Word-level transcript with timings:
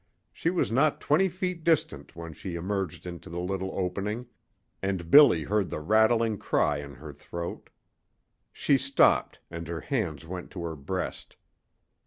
She 0.33 0.49
was 0.49 0.71
not 0.71 0.99
twenty 0.99 1.29
feet 1.29 1.63
distant 1.63 2.15
when 2.15 2.33
she 2.33 2.55
emerged 2.55 3.05
into 3.05 3.29
the 3.29 3.39
little 3.39 3.69
opening, 3.77 4.25
and 4.81 5.11
Billy 5.11 5.43
heard 5.43 5.69
the 5.69 5.79
rattling 5.79 6.39
cry 6.39 6.79
in 6.79 6.95
her 6.95 7.13
throat. 7.13 7.69
She 8.51 8.79
stopped, 8.79 9.37
and 9.51 9.67
her 9.67 9.81
hands 9.81 10.25
went 10.25 10.49
to 10.53 10.63
her 10.63 10.75
breast. 10.75 11.35